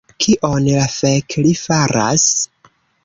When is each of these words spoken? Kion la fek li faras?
Kion 0.23 0.63
la 0.77 0.87
fek 0.95 1.37
li 1.43 1.53
faras? 1.65 2.27